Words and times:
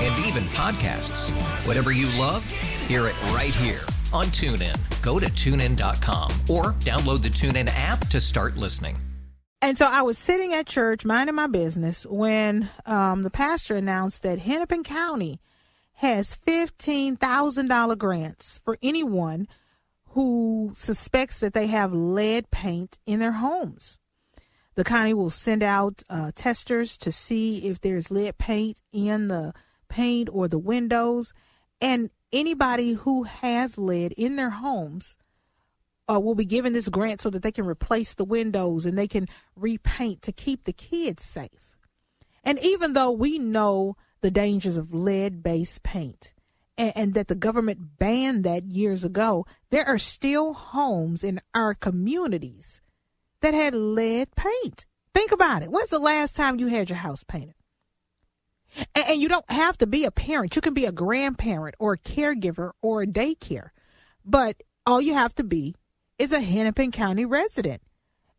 And 0.00 0.26
even 0.26 0.44
podcasts. 0.44 1.30
Whatever 1.66 1.92
you 1.92 2.06
love, 2.18 2.50
hear 2.86 3.06
it 3.06 3.22
right 3.32 3.54
here 3.54 3.82
on 4.12 4.26
TuneIn. 4.26 5.02
Go 5.02 5.18
to 5.18 5.26
tunein.com 5.26 6.30
or 6.48 6.72
download 6.80 7.22
the 7.22 7.28
TuneIn 7.28 7.70
app 7.74 8.08
to 8.08 8.20
start 8.20 8.56
listening. 8.56 8.98
And 9.62 9.76
so 9.76 9.86
I 9.86 10.02
was 10.02 10.16
sitting 10.16 10.54
at 10.54 10.66
church 10.66 11.04
minding 11.04 11.34
my 11.34 11.46
business 11.46 12.06
when 12.06 12.70
um, 12.86 13.22
the 13.22 13.30
pastor 13.30 13.76
announced 13.76 14.22
that 14.22 14.38
Hennepin 14.38 14.84
County 14.84 15.38
has 15.94 16.34
$15,000 16.46 17.98
grants 17.98 18.58
for 18.64 18.78
anyone 18.82 19.46
who 20.12 20.72
suspects 20.74 21.40
that 21.40 21.52
they 21.52 21.66
have 21.66 21.92
lead 21.92 22.50
paint 22.50 22.98
in 23.04 23.20
their 23.20 23.32
homes. 23.32 23.98
The 24.76 24.84
county 24.84 25.12
will 25.12 25.30
send 25.30 25.62
out 25.62 26.02
uh, 26.08 26.32
testers 26.34 26.96
to 26.98 27.12
see 27.12 27.68
if 27.68 27.82
there's 27.82 28.10
lead 28.10 28.38
paint 28.38 28.80
in 28.92 29.28
the 29.28 29.52
paint 29.90 30.30
or 30.32 30.48
the 30.48 30.58
windows. 30.58 31.34
And 31.80 32.08
anybody 32.32 32.94
who 32.94 33.24
has 33.24 33.76
lead 33.76 34.12
in 34.12 34.36
their 34.36 34.50
homes 34.50 35.16
uh, 36.10 36.18
will 36.18 36.34
be 36.34 36.44
given 36.44 36.72
this 36.72 36.88
grant 36.88 37.20
so 37.20 37.30
that 37.30 37.42
they 37.42 37.52
can 37.52 37.66
replace 37.66 38.14
the 38.14 38.24
windows 38.24 38.86
and 38.86 38.96
they 38.96 39.06
can 39.06 39.28
repaint 39.54 40.22
to 40.22 40.32
keep 40.32 40.64
the 40.64 40.72
kids 40.72 41.22
safe. 41.22 41.76
And 42.42 42.58
even 42.62 42.94
though 42.94 43.10
we 43.10 43.38
know 43.38 43.96
the 44.22 44.30
dangers 44.30 44.76
of 44.76 44.94
lead 44.94 45.42
based 45.42 45.82
paint 45.82 46.32
and, 46.76 46.92
and, 46.96 47.14
that 47.14 47.28
the 47.28 47.34
government 47.34 47.98
banned 47.98 48.44
that 48.44 48.64
years 48.64 49.04
ago, 49.04 49.46
there 49.70 49.86
are 49.86 49.98
still 49.98 50.52
homes 50.52 51.22
in 51.22 51.40
our 51.54 51.74
communities 51.74 52.80
that 53.40 53.54
had 53.54 53.74
lead 53.74 54.28
paint. 54.36 54.86
Think 55.14 55.32
about 55.32 55.62
it. 55.62 55.70
When's 55.70 55.90
the 55.90 55.98
last 55.98 56.34
time 56.34 56.58
you 56.58 56.68
had 56.68 56.88
your 56.88 56.98
house 56.98 57.24
painted? 57.24 57.54
And, 58.94 59.04
and 59.08 59.20
you 59.20 59.28
don't 59.28 59.50
have 59.50 59.78
to 59.78 59.86
be 59.86 60.04
a 60.04 60.10
parent. 60.10 60.56
You 60.56 60.62
can 60.62 60.74
be 60.74 60.86
a 60.86 60.92
grandparent 60.92 61.76
or 61.78 61.94
a 61.94 61.98
caregiver 61.98 62.72
or 62.82 63.02
a 63.02 63.06
daycare. 63.06 63.70
But 64.24 64.62
all 64.86 65.00
you 65.00 65.14
have 65.14 65.34
to 65.36 65.44
be 65.44 65.74
is 66.18 66.32
a 66.32 66.40
Hennepin 66.40 66.92
County 66.92 67.24
resident. 67.24 67.82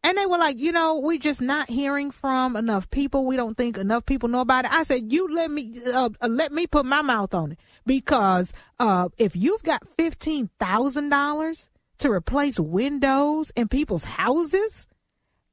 And 0.03 0.17
they 0.17 0.25
were 0.25 0.37
like, 0.37 0.57
you 0.57 0.71
know, 0.71 0.99
we're 0.99 1.19
just 1.19 1.41
not 1.41 1.69
hearing 1.69 2.09
from 2.09 2.55
enough 2.55 2.89
people. 2.89 3.25
We 3.25 3.35
don't 3.35 3.55
think 3.55 3.77
enough 3.77 4.05
people 4.05 4.29
know 4.29 4.39
about 4.39 4.65
it. 4.65 4.73
I 4.73 4.83
said, 4.83 5.11
you 5.11 5.33
let 5.33 5.51
me 5.51 5.79
uh, 5.85 6.09
uh 6.19 6.27
let 6.27 6.51
me 6.51 6.65
put 6.65 6.85
my 6.85 7.03
mouth 7.03 7.35
on 7.35 7.51
it 7.51 7.59
because 7.85 8.51
uh, 8.79 9.09
if 9.17 9.35
you've 9.35 9.61
got 9.61 9.87
fifteen 9.97 10.49
thousand 10.59 11.09
dollars 11.09 11.69
to 11.99 12.11
replace 12.11 12.59
windows 12.59 13.51
in 13.55 13.67
people's 13.67 14.03
houses 14.03 14.87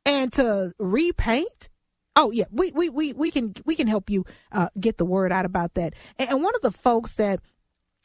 and 0.06 0.32
to 0.32 0.72
repaint, 0.78 1.68
oh 2.18 2.30
yeah, 2.32 2.44
we 2.50 2.72
we 2.72 2.90
we, 2.90 3.12
we 3.14 3.30
can 3.30 3.54
we 3.64 3.74
can 3.74 3.86
help 3.86 4.10
you 4.10 4.26
uh, 4.52 4.68
get 4.78 4.98
the 4.98 5.04
word 5.06 5.32
out 5.32 5.46
about 5.46 5.74
that. 5.74 5.94
And, 6.18 6.30
and 6.30 6.42
one 6.42 6.54
of 6.54 6.60
the 6.60 6.70
folks 6.70 7.14
that 7.14 7.40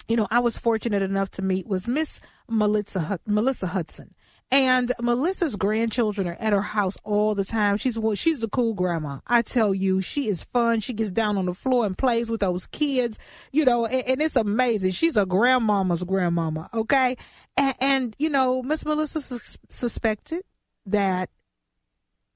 you 0.08 0.16
know 0.16 0.28
I 0.32 0.40
was 0.40 0.58
fortunate 0.58 1.02
enough 1.02 1.32
to 1.32 1.42
meet 1.42 1.68
was 1.68 1.88
Miss 1.88 2.22
Melissa 2.48 3.20
Melissa 3.26 3.68
Hudson. 3.68 4.16
And 4.52 4.92
Melissa's 5.02 5.56
grandchildren 5.56 6.28
are 6.28 6.38
at 6.40 6.54
her 6.54 6.62
house 6.62 6.96
all 7.04 7.34
the 7.34 7.44
time. 7.44 7.78
She's 7.78 7.98
she's 8.14 8.38
the 8.38 8.48
cool 8.48 8.76
grandma. 8.76 9.18
I 9.26 9.42
tell 9.42 9.74
you, 9.74 10.00
she 10.00 10.28
is 10.28 10.44
fun. 10.44 10.80
She 10.80 10.94
gets 10.94 11.10
down 11.10 11.38
on 11.38 11.48
the 11.48 11.56
floor 11.56 11.88
and 11.88 11.98
plays 11.98 12.30
with 12.30 12.42
those 12.42 12.68
kids, 12.68 13.18
you 13.52 13.66
know, 13.66 13.88
and, 13.88 14.04
and 14.08 14.22
it's 14.22 14.36
amazing. 14.36 14.92
She's 14.92 15.18
a 15.18 15.26
grandmama's 15.26 16.04
grandmama, 16.04 16.70
okay? 16.72 17.18
And, 17.58 17.76
and 17.80 18.16
you 18.20 18.30
know, 18.30 18.62
Miss 18.62 18.86
Melissa 18.86 19.22
sus- 19.22 19.58
suspected 19.70 20.44
that 20.86 21.32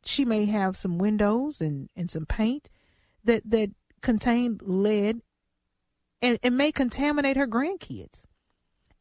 she 0.08 0.26
may 0.26 0.46
have 0.46 0.78
some 0.78 0.98
windows 0.98 1.62
and, 1.62 1.90
and 1.96 2.10
some 2.10 2.26
paint 2.26 2.70
that 3.24 3.42
that 3.50 3.72
contained 4.02 4.62
lead 4.64 5.22
and 6.22 6.40
it 6.42 6.52
may 6.52 6.72
contaminate 6.72 7.38
her 7.38 7.48
grandkids. 7.48 8.24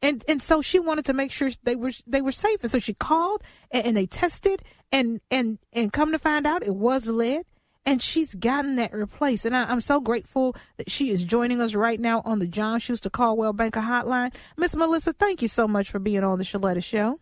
And 0.01 0.23
and 0.27 0.41
so 0.41 0.61
she 0.61 0.79
wanted 0.79 1.05
to 1.05 1.13
make 1.13 1.31
sure 1.31 1.49
they 1.63 1.75
were 1.75 1.91
they 2.05 2.21
were 2.21 2.31
safe. 2.31 2.61
And 2.61 2.71
so 2.71 2.77
she 2.77 2.93
called 2.93 3.43
and, 3.71 3.87
and, 3.87 3.97
they 3.97 4.05
tested 4.05 4.61
and 4.91 5.19
and 5.31 5.57
and 5.73 5.91
come 5.91 6.11
to 6.11 6.19
find 6.19 6.45
out 6.45 6.63
it 6.63 6.75
was 6.75 7.07
lead. 7.07 7.45
And 7.83 8.01
she's 8.01 8.35
gotten 8.35 8.75
that 8.75 8.93
replaced. 8.93 9.45
And 9.45 9.55
I, 9.55 9.71
am 9.71 9.79
so 9.79 10.01
grateful 10.01 10.55
that 10.75 10.91
she 10.91 11.09
is 11.09 11.23
joining 11.23 11.61
us 11.61 11.73
right 11.73 11.99
now 11.99 12.21
on 12.25 12.39
the 12.39 12.45
john 12.45 12.79
Schuster 12.79 13.09
Coldwell 13.09 13.53
Banker 13.53 13.79
hotline. 13.79 14.33
Miss 14.55 14.75
melissa 14.75 15.13
thank 15.13 15.41
you 15.41 15.47
so 15.47 15.67
much 15.67 15.89
for 15.89 15.97
being 15.97 16.23
on 16.23 16.37
the 16.37 16.45
shaletta 16.45 16.83
show. 16.83 17.19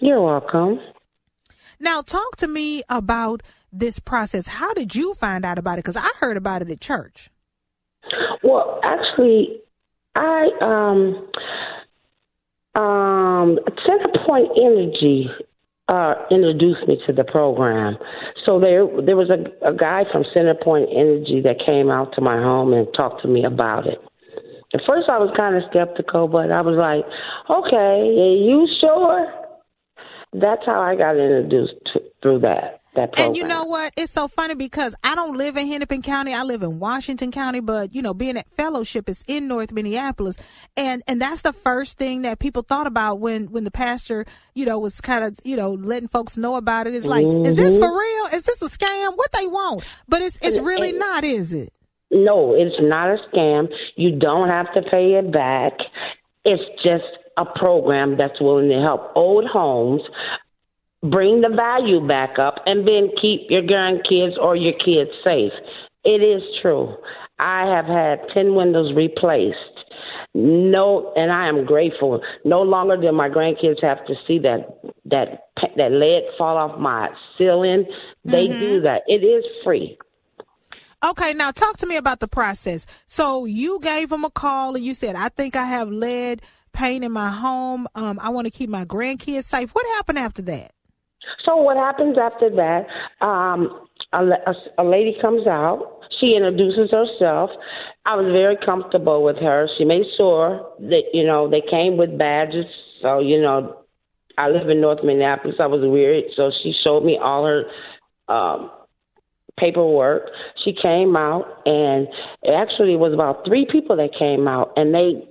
You're 0.00 0.20
welcome 0.20 0.80
now 1.84 2.02
talk 2.02 2.36
to 2.36 2.48
me 2.48 2.82
about 2.88 3.42
this 3.72 3.98
process 3.98 4.46
how 4.46 4.72
did 4.74 4.94
you 4.94 5.14
find 5.14 5.44
out 5.44 5.58
about 5.58 5.78
it 5.78 5.84
because 5.84 5.96
i 5.96 6.08
heard 6.18 6.36
about 6.36 6.62
it 6.62 6.70
at 6.70 6.80
church 6.80 7.30
well 8.42 8.80
actually 8.82 9.60
i 10.16 10.48
um 10.60 11.28
um, 12.74 13.58
Centerpoint 13.86 14.50
Energy 14.58 15.30
uh, 15.88 16.14
introduced 16.30 16.86
me 16.88 16.98
to 17.06 17.12
the 17.12 17.24
program. 17.24 17.96
So 18.44 18.58
there, 18.58 18.86
there 19.04 19.16
was 19.16 19.30
a, 19.30 19.66
a 19.66 19.74
guy 19.74 20.04
from 20.10 20.24
Centerpoint 20.34 20.90
Energy 20.90 21.40
that 21.44 21.62
came 21.64 21.90
out 21.90 22.12
to 22.14 22.20
my 22.20 22.36
home 22.36 22.72
and 22.72 22.88
talked 22.96 23.22
to 23.22 23.28
me 23.28 23.44
about 23.44 23.86
it. 23.86 23.98
At 24.72 24.80
first, 24.86 25.08
I 25.08 25.18
was 25.18 25.32
kind 25.36 25.56
of 25.56 25.62
skeptical, 25.70 26.26
but 26.26 26.50
I 26.50 26.60
was 26.60 26.74
like, 26.74 27.06
"Okay, 27.46 27.78
are 27.78 28.42
you 28.42 28.66
sure?" 28.80 29.43
That's 30.34 30.62
how 30.66 30.80
I 30.80 30.96
got 30.96 31.16
introduced 31.16 31.74
to, 31.92 32.00
through 32.22 32.40
that. 32.40 32.80
And 33.16 33.36
you 33.36 33.46
know 33.46 33.64
what? 33.64 33.92
It's 33.96 34.12
so 34.12 34.28
funny 34.28 34.54
because 34.54 34.94
I 35.02 35.14
don't 35.14 35.36
live 35.36 35.56
in 35.56 35.66
Hennepin 35.66 36.02
County. 36.02 36.32
I 36.32 36.42
live 36.42 36.62
in 36.62 36.78
Washington 36.78 37.32
County, 37.32 37.60
but 37.60 37.92
you 37.94 38.02
know, 38.02 38.14
being 38.14 38.36
at 38.36 38.48
fellowship 38.48 39.08
is 39.08 39.24
in 39.26 39.48
North 39.48 39.72
Minneapolis. 39.72 40.36
And 40.76 41.02
and 41.08 41.20
that's 41.20 41.42
the 41.42 41.52
first 41.52 41.98
thing 41.98 42.22
that 42.22 42.38
people 42.38 42.62
thought 42.62 42.86
about 42.86 43.18
when 43.18 43.50
when 43.50 43.64
the 43.64 43.70
pastor, 43.70 44.26
you 44.54 44.64
know, 44.64 44.78
was 44.78 45.00
kind 45.00 45.24
of, 45.24 45.38
you 45.42 45.56
know, 45.56 45.72
letting 45.72 46.08
folks 46.08 46.36
know 46.36 46.54
about 46.54 46.86
it. 46.86 46.94
It's 46.94 47.06
like, 47.06 47.26
mm-hmm. 47.26 47.46
is 47.46 47.56
this 47.56 47.76
for 47.76 47.98
real? 47.98 48.26
Is 48.32 48.44
this 48.44 48.62
a 48.62 48.68
scam? 48.68 49.16
What 49.16 49.32
they 49.32 49.46
want? 49.46 49.84
But 50.08 50.22
it's 50.22 50.38
it's 50.40 50.58
really 50.58 50.90
and, 50.90 50.98
not, 51.00 51.24
is 51.24 51.52
it? 51.52 51.72
No, 52.12 52.54
it's 52.54 52.76
not 52.80 53.08
a 53.08 53.16
scam. 53.28 53.68
You 53.96 54.18
don't 54.18 54.48
have 54.48 54.72
to 54.74 54.82
pay 54.82 55.14
it 55.14 55.32
back. 55.32 55.72
It's 56.44 56.62
just 56.84 57.04
a 57.36 57.44
program 57.44 58.16
that's 58.16 58.40
willing 58.40 58.68
to 58.68 58.80
help 58.80 59.12
old 59.14 59.46
homes 59.46 60.02
bring 61.10 61.42
the 61.42 61.50
value 61.50 62.06
back 62.06 62.38
up, 62.38 62.56
and 62.66 62.86
then 62.88 63.10
keep 63.20 63.42
your 63.50 63.62
grandkids 63.62 64.38
or 64.38 64.56
your 64.56 64.72
kids 64.72 65.10
safe. 65.22 65.52
It 66.04 66.22
is 66.22 66.42
true. 66.62 66.96
I 67.38 67.66
have 67.66 67.86
had 67.86 68.20
10 68.32 68.54
windows 68.54 68.94
replaced. 68.94 69.56
No, 70.34 71.12
and 71.14 71.30
I 71.30 71.48
am 71.48 71.64
grateful. 71.64 72.20
No 72.44 72.62
longer 72.62 72.96
do 72.96 73.12
my 73.12 73.28
grandkids 73.28 73.82
have 73.82 74.04
to 74.06 74.14
see 74.26 74.38
that 74.40 74.80
that 75.04 75.50
that 75.76 75.92
lead 75.92 76.24
fall 76.36 76.56
off 76.56 76.78
my 76.78 77.08
ceiling. 77.38 77.84
They 78.24 78.48
mm-hmm. 78.48 78.58
do 78.58 78.80
that. 78.80 79.02
It 79.06 79.24
is 79.24 79.44
free. 79.62 79.96
Okay, 81.04 81.34
now 81.34 81.52
talk 81.52 81.76
to 81.78 81.86
me 81.86 81.96
about 81.96 82.18
the 82.18 82.26
process. 82.26 82.84
So 83.06 83.44
you 83.44 83.78
gave 83.80 84.08
them 84.08 84.24
a 84.24 84.30
call 84.30 84.74
and 84.74 84.84
you 84.84 84.94
said, 84.94 85.14
"I 85.14 85.28
think 85.28 85.54
I 85.54 85.64
have 85.64 85.88
lead 85.88 86.42
paint 86.74 87.04
in 87.04 87.12
my 87.12 87.30
home. 87.30 87.86
Um, 87.94 88.18
I 88.20 88.28
want 88.28 88.46
to 88.46 88.50
keep 88.50 88.68
my 88.68 88.84
grandkids 88.84 89.44
safe." 89.44 89.70
What 89.74 89.86
happened 89.96 90.18
after 90.18 90.42
that? 90.42 90.72
So 91.44 91.56
what 91.56 91.76
happens 91.76 92.16
after 92.18 92.50
that? 92.50 92.86
Um, 93.24 93.86
a, 94.12 94.22
a, 94.22 94.54
a 94.78 94.84
lady 94.84 95.16
comes 95.20 95.46
out. 95.46 96.00
She 96.20 96.34
introduces 96.36 96.90
herself. 96.90 97.50
I 98.06 98.16
was 98.16 98.26
very 98.32 98.56
comfortable 98.64 99.24
with 99.24 99.36
her. 99.36 99.66
She 99.78 99.84
made 99.84 100.04
sure 100.16 100.66
that 100.78 101.02
you 101.12 101.26
know 101.26 101.48
they 101.50 101.62
came 101.70 101.96
with 101.96 102.16
badges, 102.18 102.66
so 103.02 103.20
you 103.20 103.40
know 103.40 103.84
I 104.38 104.48
live 104.48 104.68
in 104.68 104.80
North 104.80 105.00
Minneapolis. 105.02 105.56
I 105.60 105.66
was 105.66 105.80
weird, 105.82 106.24
so 106.36 106.50
she 106.62 106.72
showed 106.84 107.04
me 107.04 107.18
all 107.20 107.46
her 107.46 107.64
um, 108.32 108.70
paperwork. 109.58 110.30
She 110.64 110.72
came 110.72 111.16
out, 111.16 111.62
and 111.66 112.08
actually 112.52 112.94
it 112.94 112.98
was 112.98 113.12
about 113.12 113.44
three 113.46 113.66
people 113.70 113.96
that 113.96 114.10
came 114.18 114.46
out, 114.48 114.72
and 114.76 114.94
they 114.94 115.26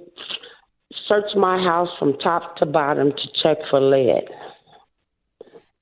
searched 1.08 1.36
my 1.36 1.62
house 1.64 1.90
from 2.00 2.18
top 2.20 2.58
to 2.58 2.66
bottom 2.66 3.12
to 3.12 3.28
check 3.42 3.58
for 3.70 3.80
lead. 3.80 4.24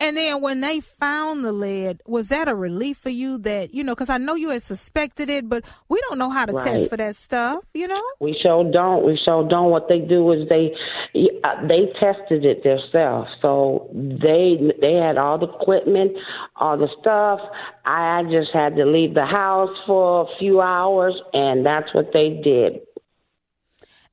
And 0.02 0.18
then 0.18 0.42
when 0.42 0.62
they 0.62 0.80
found 0.80 1.46
the 1.46 1.52
lead, 1.52 2.02
was 2.08 2.30
that 2.30 2.48
a 2.48 2.56
relief 2.56 2.98
for 2.98 3.12
you 3.12 3.38
that, 3.40 3.72
you 3.72 3.84
know, 3.84 3.94
because 3.94 4.10
I 4.10 4.18
know 4.18 4.34
you 4.34 4.50
had 4.50 4.63
suspected 4.63 5.30
it, 5.30 5.48
but 5.48 5.63
we 5.90 6.02
don't 6.10 6.18
know 6.18 6.31
how 6.31 6.48
to 6.48 6.54
Right. 6.54 6.66
test 6.66 6.90
for 6.90 6.98
that 6.98 7.16
stuff, 7.16 7.63
you 7.75 7.88
know? 7.88 8.02
We 8.19 8.36
sure 8.42 8.63
don't. 8.72 9.06
We 9.06 9.16
sure 9.24 9.48
don't. 9.48 9.69
What 9.69 9.90
they 9.90 10.00
do 10.00 10.31
is 10.31 10.50
they 10.50 10.74
uh, 11.44 11.68
they 11.68 11.86
tested 12.00 12.46
it 12.46 12.63
themselves. 12.63 13.30
So 13.44 13.90
they 13.94 14.74
they 14.81 14.94
had 14.94 15.18
all 15.19 15.38
the 15.38 15.48
equipment, 15.48 16.13
all 16.56 16.78
the 16.78 16.90
stuff. 17.00 17.40
I 17.86 18.24
just 18.24 18.50
had 18.54 18.75
to 18.78 18.86
leave 18.86 19.13
the 19.13 19.25
house 19.25 19.75
for 19.86 20.24
a 20.24 20.38
few 20.40 20.62
hours, 20.62 21.13
and 21.34 21.63
that's 21.63 21.94
what 21.94 22.12
they 22.12 22.42
did. 22.44 22.81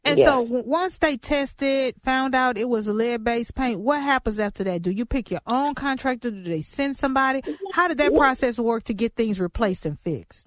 And 0.05 0.19
so 0.21 0.41
once 0.41 0.99
they 0.99 1.17
tested, 1.17 1.95
found 2.03 2.35
out 2.35 2.57
it 2.57 2.69
was 2.69 2.87
a 2.87 2.95
lead 2.95 3.25
based 3.25 3.55
paint, 3.55 3.81
what 3.81 4.01
happens 4.01 4.39
after 4.39 4.65
that? 4.65 4.83
Do 4.83 4.91
you 4.91 5.05
pick 5.05 5.31
your 5.31 5.41
own 5.47 5.75
contractor? 5.75 6.31
Do 6.31 6.43
they 6.43 6.63
send 6.63 6.97
somebody? 6.97 7.43
How 7.73 7.89
did 7.89 7.99
that 7.99 8.15
process 8.15 8.59
work 8.59 8.85
to 8.85 8.95
get 8.95 9.15
things 9.15 9.39
replaced 9.39 9.85
and 9.85 9.99
fixed? 9.99 10.47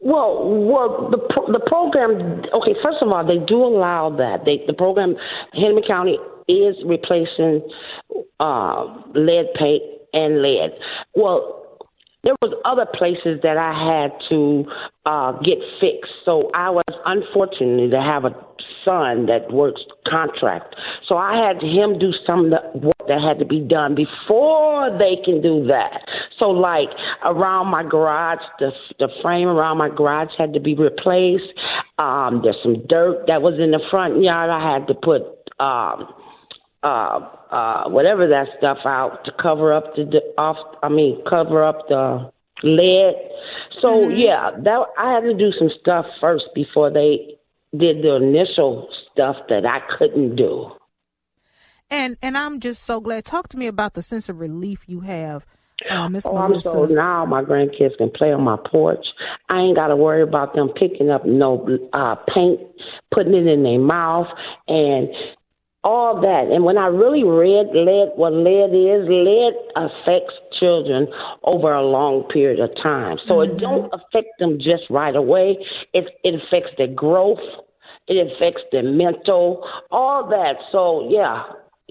Well, 0.00 0.44
well, 0.66 1.10
the 1.10 1.18
the 1.52 1.60
program. 1.66 2.42
Okay, 2.54 2.74
first 2.82 2.98
of 3.00 3.08
all, 3.08 3.26
they 3.26 3.44
do 3.46 3.64
allow 3.64 4.10
that. 4.16 4.44
They 4.44 4.62
the 4.66 4.74
program, 4.74 5.16
Hennepin 5.52 5.84
County 5.86 6.18
is 6.48 6.76
replacing 6.84 7.62
uh, 8.38 8.84
lead 9.14 9.46
paint 9.58 9.82
and 10.12 10.42
lead. 10.42 10.70
Well, 11.14 11.78
there 12.26 12.34
was 12.42 12.52
other 12.64 12.86
places 12.98 13.40
that 13.42 13.56
I 13.56 13.72
had 13.72 14.10
to 14.30 14.64
uh, 15.06 15.32
get 15.42 15.58
fixed. 15.80 16.12
So 16.24 16.50
I 16.54 16.70
was 16.70 16.84
unfortunate 17.04 17.90
to 17.90 18.02
have 18.02 18.24
a 18.24 18.34
son 18.86 19.26
that 19.26 19.52
works 19.52 19.82
contract. 20.08 20.76
So 21.08 21.16
I 21.16 21.34
had 21.36 21.60
him 21.62 21.98
do 21.98 22.12
some 22.26 22.46
of 22.46 22.50
the 22.52 22.78
work 22.78 23.08
that 23.08 23.20
had 23.20 23.38
to 23.40 23.44
be 23.44 23.60
done 23.60 23.94
before 23.94 24.96
they 24.96 25.20
can 25.24 25.42
do 25.42 25.66
that. 25.66 26.00
So 26.38 26.50
like 26.50 26.88
around 27.24 27.66
my 27.68 27.82
garage, 27.82 28.44
the 28.60 28.70
the 28.98 29.08
frame 29.22 29.48
around 29.48 29.78
my 29.78 29.88
garage 29.88 30.30
had 30.38 30.52
to 30.54 30.60
be 30.60 30.74
replaced. 30.74 31.52
Um, 31.98 32.40
there's 32.42 32.56
some 32.62 32.86
dirt 32.88 33.26
that 33.26 33.42
was 33.42 33.58
in 33.58 33.72
the 33.72 33.80
front 33.90 34.22
yard. 34.22 34.50
I 34.50 34.62
had 34.72 34.86
to 34.86 34.94
put 34.94 35.22
um, 35.58 36.14
uh, 36.82 37.18
uh, 37.50 37.88
whatever 37.88 38.28
that 38.28 38.46
stuff 38.58 38.78
out 38.84 39.24
to 39.24 39.32
cover 39.42 39.72
up 39.72 39.96
the, 39.96 40.04
the 40.04 40.20
off. 40.40 40.56
I 40.82 40.88
mean, 40.88 41.22
cover 41.28 41.64
up 41.64 41.88
the 41.88 42.30
lead. 42.62 43.14
So 43.80 44.08
yeah, 44.08 44.50
that 44.64 44.84
I 44.98 45.12
had 45.12 45.20
to 45.20 45.34
do 45.34 45.50
some 45.58 45.70
stuff 45.80 46.06
first 46.20 46.44
before 46.54 46.90
they 46.90 47.35
did 47.78 48.02
the 48.02 48.16
initial 48.16 48.88
stuff 49.12 49.36
that 49.48 49.64
I 49.66 49.80
couldn't 49.98 50.36
do. 50.36 50.70
And 51.90 52.16
and 52.20 52.36
I'm 52.36 52.60
just 52.60 52.82
so 52.82 53.00
glad. 53.00 53.24
Talk 53.24 53.48
to 53.48 53.56
me 53.56 53.66
about 53.66 53.94
the 53.94 54.02
sense 54.02 54.28
of 54.28 54.40
relief 54.40 54.80
you 54.86 55.00
have, 55.00 55.46
uh, 55.90 56.08
Miss 56.08 56.24
Oh, 56.26 56.36
I'm 56.36 56.58
so 56.60 56.86
now 56.86 57.24
my 57.26 57.42
grandkids 57.42 57.96
can 57.98 58.10
play 58.10 58.32
on 58.32 58.42
my 58.42 58.56
porch. 58.70 59.04
I 59.48 59.60
ain't 59.60 59.76
got 59.76 59.88
to 59.88 59.96
worry 59.96 60.22
about 60.22 60.54
them 60.54 60.68
picking 60.70 61.10
up 61.10 61.24
no 61.26 61.66
uh, 61.92 62.16
paint, 62.34 62.60
putting 63.12 63.34
it 63.34 63.46
in 63.46 63.62
their 63.62 63.78
mouth, 63.78 64.26
and 64.66 65.08
all 65.84 66.20
that. 66.20 66.52
And 66.52 66.64
when 66.64 66.78
I 66.78 66.86
really 66.86 67.22
read 67.22 67.68
lead, 67.74 68.10
what 68.16 68.32
lead 68.32 68.74
is, 68.74 69.06
lead 69.08 69.52
affects 69.76 70.34
children 70.58 71.06
over 71.44 71.72
a 71.72 71.82
long 71.82 72.24
period 72.32 72.58
of 72.58 72.70
time. 72.82 73.18
So 73.28 73.42
it 73.42 73.58
don't 73.58 73.92
affect 73.92 74.28
them 74.38 74.58
just 74.58 74.84
right 74.90 75.14
away. 75.14 75.58
It 75.92 76.08
it 76.24 76.34
affects 76.34 76.70
their 76.78 76.88
growth. 76.88 77.38
It 78.08 78.26
affects 78.26 78.62
their 78.72 78.82
mental, 78.82 79.66
all 79.90 80.28
that. 80.28 80.54
So 80.70 81.08
yeah, 81.10 81.42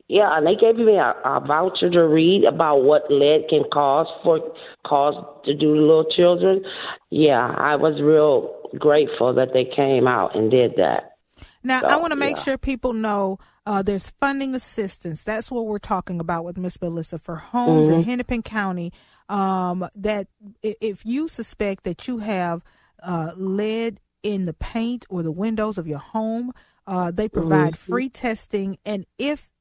yeah, 0.07 0.37
and 0.37 0.45
they 0.45 0.55
gave 0.55 0.75
me 0.75 0.95
a, 0.97 1.13
a 1.25 1.39
voucher 1.45 1.89
to 1.89 2.01
read 2.07 2.43
about 2.43 2.83
what 2.83 3.03
lead 3.09 3.47
can 3.49 3.63
cause 3.73 4.07
for 4.23 4.39
cause 4.85 5.15
to 5.45 5.53
do 5.53 5.73
to 5.73 5.81
little 5.81 6.05
children. 6.15 6.63
Yeah, 7.09 7.53
I 7.57 7.75
was 7.75 7.99
real 8.01 8.55
grateful 8.79 9.33
that 9.33 9.49
they 9.53 9.65
came 9.65 10.07
out 10.07 10.35
and 10.35 10.51
did 10.51 10.73
that. 10.77 11.15
Now, 11.63 11.81
So, 11.81 11.87
I 11.87 11.97
want 11.97 12.11
to 12.11 12.15
make 12.15 12.37
yeah. 12.37 12.43
sure 12.43 12.57
people 12.59 12.93
know 12.93 13.39
uh, 13.65 13.81
there's 13.81 14.11
funding 14.19 14.53
assistance. 14.53 15.23
That's 15.23 15.49
what 15.49 15.65
we're 15.65 15.79
talking 15.79 16.19
about 16.19 16.45
with 16.45 16.57
Miss 16.57 16.79
Melissa 16.79 17.17
for 17.17 17.37
homes 17.37 17.87
Mm-hmm. 17.87 17.95
in 17.95 18.03
Hennepin 18.03 18.43
County. 18.43 18.93
Um, 19.27 19.89
that 19.95 20.27
if 20.61 21.03
you 21.03 21.27
suspect 21.27 21.83
that 21.85 22.07
you 22.07 22.19
have 22.19 22.63
uh, 23.01 23.31
lead 23.35 23.99
in 24.33 24.45
the 24.45 24.53
paint 24.53 25.05
or 25.09 25.21
the 25.23 25.31
windows 25.45 25.77
of 25.77 25.85
your 25.87 25.99
home, 25.99 26.51
uh, 26.87 27.11
they 27.11 27.29
provide 27.29 27.73
Mm-hmm. 27.73 27.91
free 27.91 28.09
testing. 28.09 28.69
And 28.83 29.05
if 29.19 29.51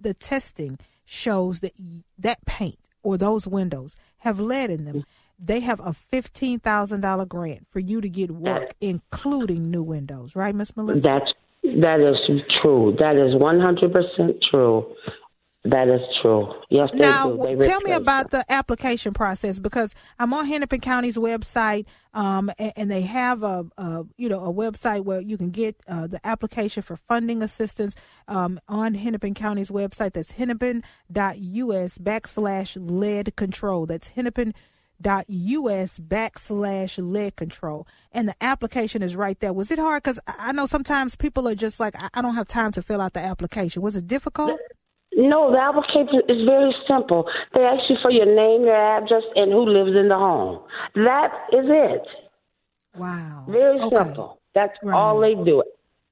the 0.00 0.14
testing 0.14 0.78
shows 1.04 1.60
that 1.60 1.74
that 2.18 2.44
paint 2.44 2.78
or 3.02 3.16
those 3.16 3.46
windows 3.46 3.94
have 4.18 4.38
lead 4.40 4.68
in 4.70 4.84
them, 4.84 5.04
they 5.38 5.60
have 5.60 5.80
a 5.80 5.92
fifteen 5.92 6.58
thousand 6.58 7.00
dollar 7.00 7.24
grant 7.24 7.66
for 7.70 7.80
you 7.80 8.00
to 8.00 8.08
get 8.08 8.30
work, 8.30 8.74
including 8.80 9.70
new 9.70 9.82
windows. 9.82 10.34
Right, 10.36 10.54
Miss 10.54 10.76
Melissa? 10.76 11.02
That's 11.02 11.32
that 11.86 12.00
is 12.00 12.16
true. 12.60 12.96
That 12.98 13.16
is 13.16 13.32
one 13.40 13.60
hundred 13.60 13.92
percent 13.92 14.36
true. 14.50 14.76
That 15.64 15.88
is 15.88 16.00
true. 16.22 16.54
Yes, 16.70 16.88
they 16.92 17.00
now, 17.00 17.32
do. 17.32 17.56
They 17.58 17.66
tell 17.66 17.82
me 17.82 17.92
about 17.92 18.30
the 18.30 18.50
application 18.50 19.12
process 19.12 19.58
because 19.58 19.94
I'm 20.18 20.32
on 20.32 20.46
Hennepin 20.46 20.80
County's 20.80 21.18
website, 21.18 21.84
um, 22.14 22.50
and, 22.58 22.72
and 22.76 22.90
they 22.90 23.02
have 23.02 23.42
a, 23.42 23.66
a 23.76 24.04
you 24.16 24.30
know 24.30 24.42
a 24.42 24.52
website 24.52 25.04
where 25.04 25.20
you 25.20 25.36
can 25.36 25.50
get 25.50 25.76
uh, 25.86 26.06
the 26.06 26.26
application 26.26 26.82
for 26.82 26.96
funding 26.96 27.42
assistance 27.42 27.94
um, 28.26 28.58
on 28.68 28.94
Hennepin 28.94 29.34
County's 29.34 29.70
website. 29.70 30.14
That's 30.14 30.32
hennepin.us 30.32 31.98
backslash 31.98 32.76
lead 32.90 33.36
control. 33.36 33.84
That's 33.84 34.08
hennepin 34.08 34.54
dot 35.02 35.24
us 35.30 35.98
backslash 35.98 36.98
lead 37.02 37.34
control 37.34 37.86
and 38.12 38.28
the 38.28 38.34
application 38.42 39.02
is 39.02 39.16
right 39.16 39.40
there 39.40 39.50
was 39.50 39.70
it 39.70 39.78
hard 39.78 40.02
because 40.02 40.20
i 40.26 40.52
know 40.52 40.66
sometimes 40.66 41.16
people 41.16 41.48
are 41.48 41.54
just 41.54 41.80
like 41.80 41.96
I- 41.96 42.10
I 42.12 42.20
don't 42.20 42.34
have 42.34 42.46
time 42.46 42.70
to 42.72 42.82
fill 42.82 43.00
out 43.00 43.14
the 43.14 43.20
application 43.20 43.80
was 43.80 43.96
it 43.96 44.06
difficult 44.06 44.60
No, 45.28 45.52
the 45.52 45.60
application 45.60 46.22
is 46.28 46.44
very 46.46 46.74
simple. 46.88 47.28
They 47.54 47.60
ask 47.60 47.88
you 47.90 47.96
for 48.00 48.10
your 48.10 48.26
name, 48.26 48.64
your 48.64 48.74
address, 48.96 49.22
and 49.36 49.52
who 49.52 49.66
lives 49.68 49.94
in 49.96 50.08
the 50.08 50.16
home. 50.16 50.60
That 50.94 51.32
is 51.52 51.66
it. 51.68 52.06
wow 52.96 53.44
Very 53.48 53.80
Okay. 53.80 53.96
simple. 53.96 54.38
That's 54.54 54.76
Right. 54.82 54.96
all 54.96 55.20
they 55.20 55.34
do. 55.34 55.62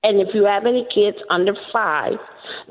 And 0.04 0.20
if 0.20 0.32
you 0.32 0.44
have 0.44 0.64
any 0.64 0.84
kids 0.94 1.18
under 1.28 1.54
five 1.72 2.18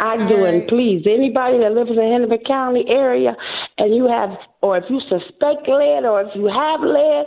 I 0.00 0.16
All 0.16 0.28
do, 0.28 0.44
right. 0.44 0.54
and 0.54 0.68
please, 0.68 1.04
anybody 1.08 1.58
that 1.58 1.72
lives 1.72 1.90
in 1.90 1.96
the 1.96 2.02
Hennepin 2.02 2.44
County 2.46 2.84
area, 2.88 3.34
and 3.78 3.94
you 3.94 4.06
have, 4.06 4.30
or 4.62 4.76
if 4.76 4.84
you 4.88 5.00
suspect 5.08 5.66
lead, 5.66 6.04
or 6.04 6.22
if 6.22 6.28
you 6.36 6.46
have 6.46 6.80
lead, 6.80 7.24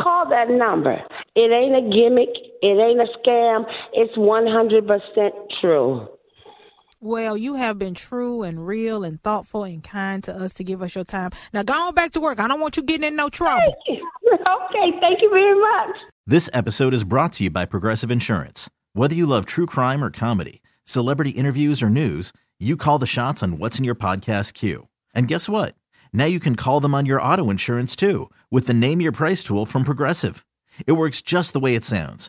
call 0.00 0.26
that 0.30 0.48
number. 0.48 0.96
It 1.36 1.52
ain't 1.52 1.76
a 1.76 1.82
gimmick. 1.82 2.30
It 2.62 2.80
ain't 2.80 3.00
a 3.00 3.08
scam. 3.18 3.64
It's 3.92 4.16
one 4.16 4.46
hundred 4.46 4.86
percent 4.86 5.34
true. 5.60 6.08
Well, 7.00 7.36
you 7.36 7.54
have 7.54 7.78
been 7.78 7.94
true 7.94 8.42
and 8.42 8.66
real 8.66 9.04
and 9.04 9.22
thoughtful 9.22 9.62
and 9.62 9.84
kind 9.84 10.22
to 10.24 10.34
us 10.34 10.52
to 10.54 10.64
give 10.64 10.82
us 10.82 10.96
your 10.96 11.04
time. 11.04 11.30
Now 11.52 11.62
go 11.62 11.72
on 11.72 11.94
back 11.94 12.10
to 12.12 12.20
work. 12.20 12.40
I 12.40 12.48
don't 12.48 12.58
want 12.58 12.76
you 12.76 12.82
getting 12.82 13.06
in 13.06 13.14
no 13.14 13.28
trouble. 13.28 13.76
okay, 13.88 14.98
thank 15.00 15.22
you 15.22 15.30
very 15.30 15.54
much. 15.60 15.96
This 16.26 16.50
episode 16.52 16.92
is 16.92 17.04
brought 17.04 17.34
to 17.34 17.44
you 17.44 17.50
by 17.50 17.66
Progressive 17.66 18.10
Insurance. 18.10 18.68
Whether 18.94 19.14
you 19.14 19.26
love 19.26 19.46
true 19.46 19.64
crime 19.64 20.02
or 20.02 20.10
comedy, 20.10 20.60
celebrity 20.84 21.30
interviews 21.30 21.84
or 21.84 21.88
news, 21.88 22.32
you 22.58 22.76
call 22.76 22.98
the 22.98 23.06
shots 23.06 23.44
on 23.44 23.58
what's 23.58 23.78
in 23.78 23.84
your 23.84 23.94
podcast 23.94 24.54
queue. 24.54 24.88
And 25.14 25.28
guess 25.28 25.48
what? 25.48 25.76
Now 26.12 26.24
you 26.24 26.40
can 26.40 26.56
call 26.56 26.80
them 26.80 26.96
on 26.96 27.06
your 27.06 27.22
auto 27.22 27.48
insurance 27.48 27.94
too 27.94 28.28
with 28.50 28.66
the 28.66 28.74
Name 28.74 29.00
Your 29.00 29.12
Price 29.12 29.44
tool 29.44 29.66
from 29.66 29.84
Progressive. 29.84 30.44
It 30.84 30.92
works 30.92 31.22
just 31.22 31.52
the 31.52 31.60
way 31.60 31.76
it 31.76 31.84
sounds. 31.84 32.28